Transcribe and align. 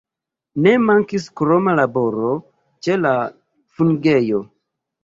Ne 0.63 0.71
mankis 0.85 1.27
kroma 1.41 1.75
laboro 1.81 2.33
ĉe 2.89 2.97
la 3.07 3.17
fungejo. 3.79 4.43